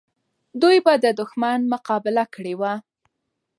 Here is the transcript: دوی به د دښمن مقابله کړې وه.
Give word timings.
دوی 0.61 0.77
به 0.85 0.93
د 1.03 1.05
دښمن 1.19 1.59
مقابله 1.73 2.23
کړې 2.35 2.53
وه. 2.59 2.73